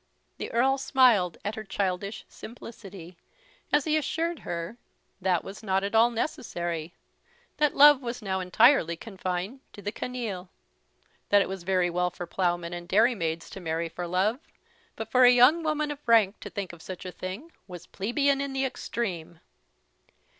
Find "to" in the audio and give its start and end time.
9.73-9.79, 13.51-13.59, 16.39-16.49